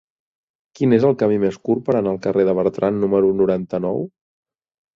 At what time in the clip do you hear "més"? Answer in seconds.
1.43-1.59